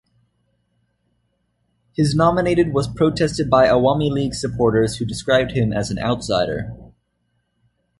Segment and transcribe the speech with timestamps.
[1.95, 6.75] His nominated was protested by Awami League supporters who described him as an "outsider".